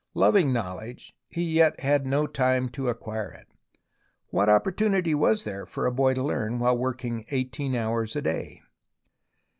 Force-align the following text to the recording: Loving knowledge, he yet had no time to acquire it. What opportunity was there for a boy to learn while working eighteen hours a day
Loving 0.15 0.51
knowledge, 0.51 1.13
he 1.29 1.43
yet 1.43 1.79
had 1.79 2.07
no 2.07 2.25
time 2.25 2.69
to 2.69 2.87
acquire 2.89 3.29
it. 3.33 3.47
What 4.29 4.49
opportunity 4.49 5.13
was 5.13 5.43
there 5.43 5.63
for 5.67 5.85
a 5.85 5.91
boy 5.91 6.15
to 6.15 6.23
learn 6.25 6.57
while 6.57 6.75
working 6.75 7.23
eighteen 7.29 7.75
hours 7.75 8.15
a 8.15 8.23
day 8.23 8.63